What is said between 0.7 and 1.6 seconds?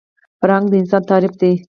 انسان تعریف دی